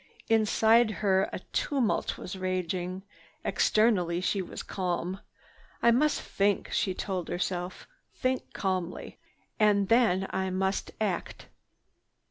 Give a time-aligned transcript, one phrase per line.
[0.29, 3.03] Inside her a tumult was raging.
[3.45, 5.19] Externally she was calm.
[5.83, 9.19] "I must think," she told herself, "think calmly.
[9.59, 11.49] And then I must act."